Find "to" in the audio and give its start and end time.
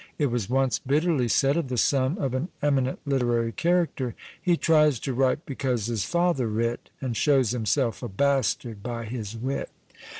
5.01-5.13